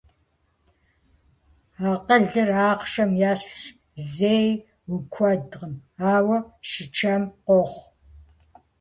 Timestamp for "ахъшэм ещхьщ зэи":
2.69-4.49